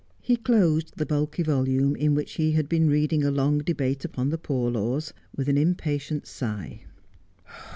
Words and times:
He 0.19 0.35
closed 0.35 0.93
the 0.95 1.05
bulky 1.05 1.43
volume, 1.43 1.95
in 1.95 2.15
which 2.15 2.33
he 2.33 2.53
had 2.53 2.67
been 2.67 2.89
reading 2.89 3.23
a 3.23 3.29
long 3.29 3.59
debate 3.59 4.03
upon 4.03 4.29
the 4.29 4.39
Poor 4.39 4.71
Laws, 4.71 5.13
with 5.35 5.47
an 5.47 5.59
impatient 5.59 6.25
sigh. 6.25 6.85